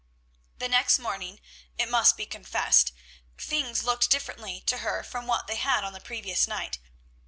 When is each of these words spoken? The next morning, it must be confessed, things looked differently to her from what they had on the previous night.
The 0.57 0.67
next 0.67 0.97
morning, 0.97 1.39
it 1.77 1.87
must 1.87 2.17
be 2.17 2.25
confessed, 2.25 2.91
things 3.37 3.83
looked 3.83 4.09
differently 4.09 4.61
to 4.61 4.79
her 4.79 5.03
from 5.03 5.27
what 5.27 5.45
they 5.45 5.57
had 5.57 5.83
on 5.83 5.93
the 5.93 6.01
previous 6.01 6.47
night. 6.47 6.79